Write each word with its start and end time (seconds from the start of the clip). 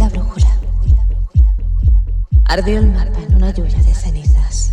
la 0.00 0.08
brújula. 0.08 0.58
Ardió 2.46 2.78
el 2.78 2.90
mapa 2.90 3.20
en 3.20 3.34
una 3.34 3.52
lluvia 3.52 3.82
de 3.82 3.94
cenizas. 3.94 4.72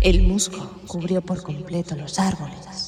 El 0.00 0.22
musgo 0.22 0.82
cubrió 0.88 1.22
por 1.22 1.44
completo 1.44 1.94
los 1.94 2.18
árboles 2.18 2.81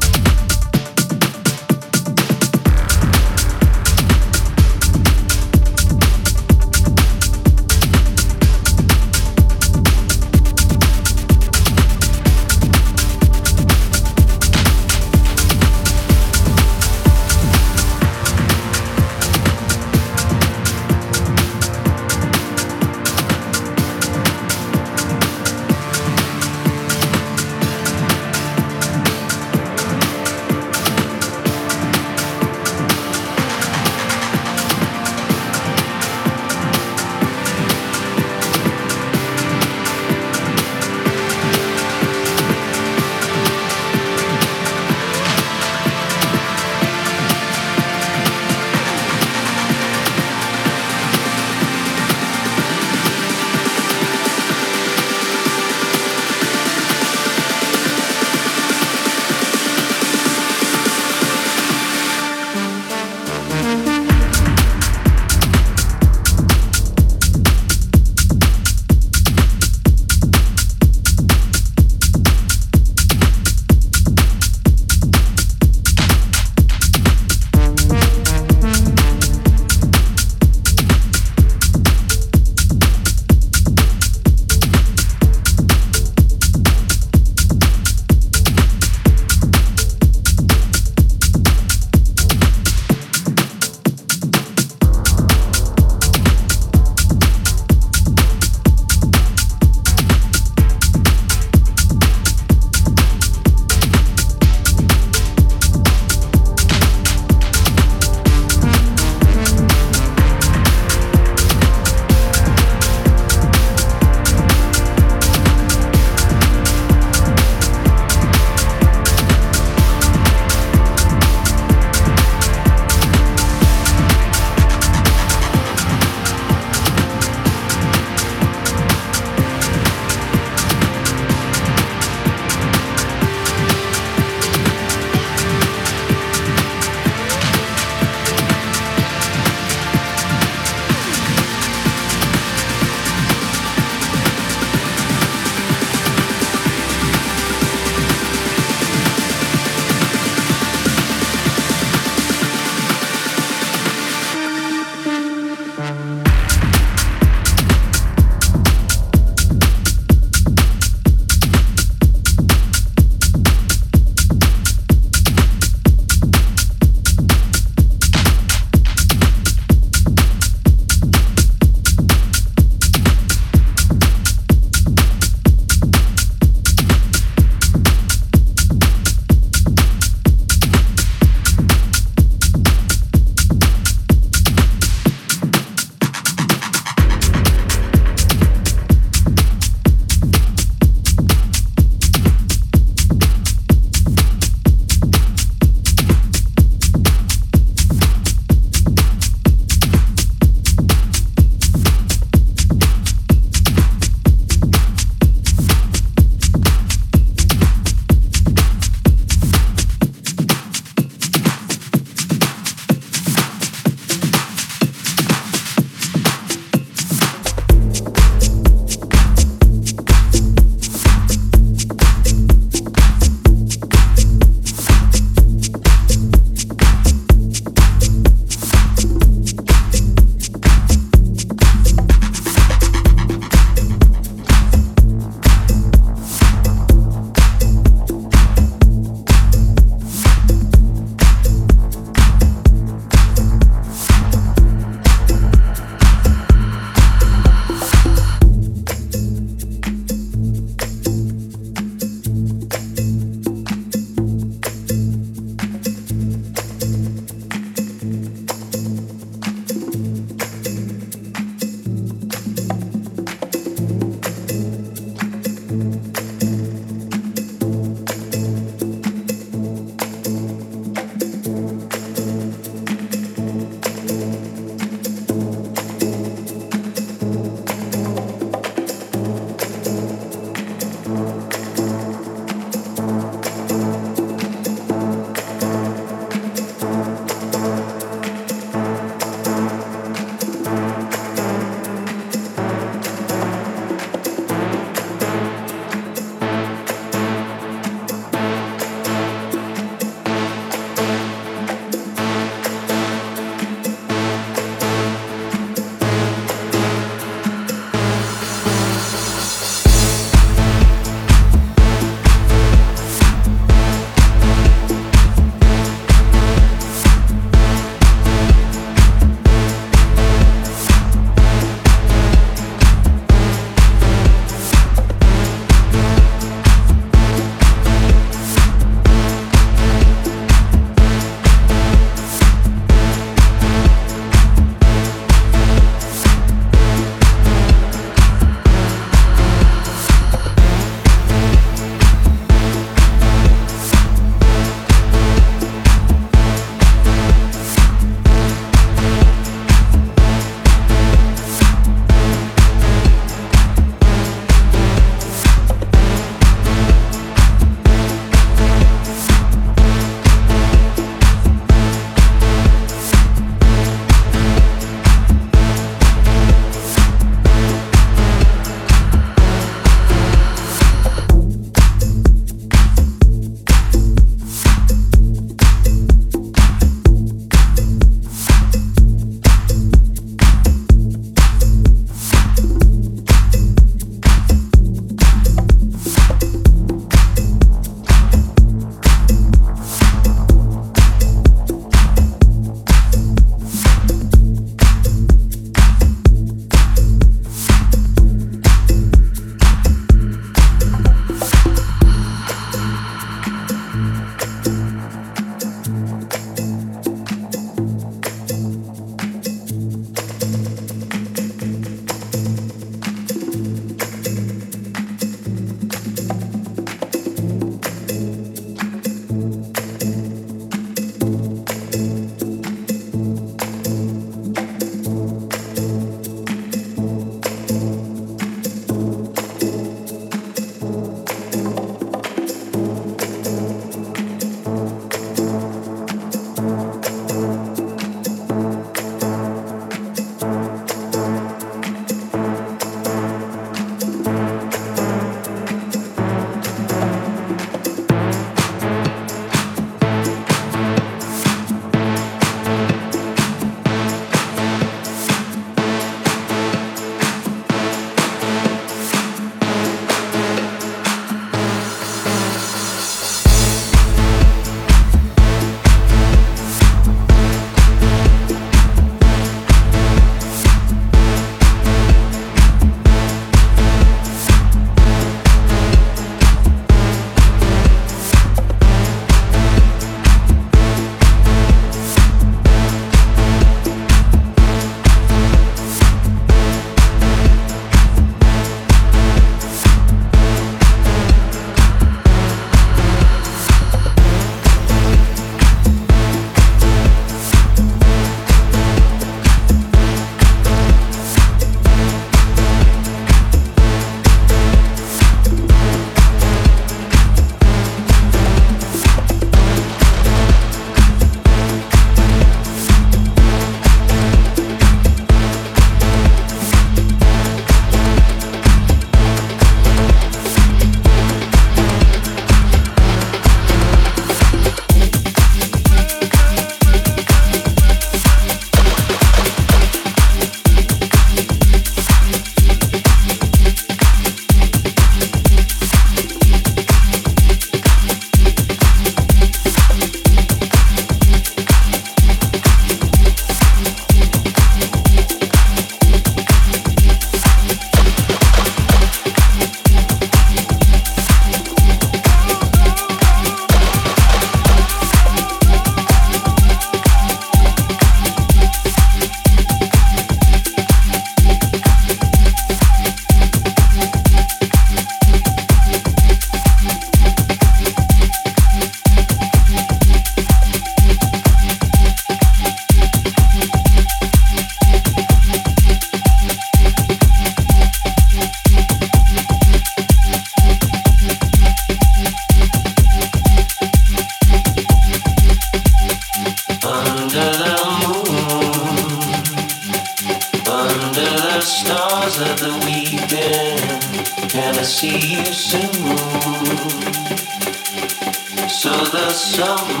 some 599.61 600.00